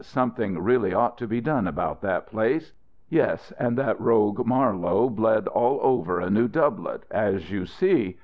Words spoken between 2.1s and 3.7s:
place. Yes,